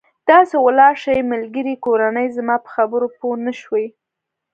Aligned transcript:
داسې 0.29 0.55
ولاړ 0.65 0.93
شئ، 1.03 1.17
ملګري، 1.31 1.75
کورنۍ، 1.85 2.27
زما 2.37 2.55
په 2.63 2.69
خبرو 2.75 3.07
پوه 3.17 3.35
نه 3.45 3.53
شوې. 3.61 3.85